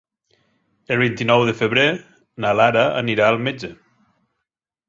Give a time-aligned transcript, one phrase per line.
[0.95, 1.85] El vint-i-nou de febrer
[2.47, 3.73] na Lara anirà al metge.